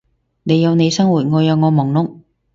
[0.41, 2.21] 你有你生活，我有我忙碌